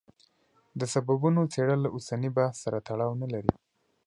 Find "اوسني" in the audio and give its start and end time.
1.95-2.29